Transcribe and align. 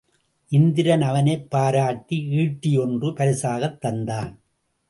இந்திரன் 0.49 1.01
அவனைப் 1.01 1.49
பாராட்டி 1.49 2.23
ஈட்டி 2.29 2.77
ஒன்று 2.77 3.13
பரிசாகத் 3.13 3.85
தந்தான். 3.85 4.35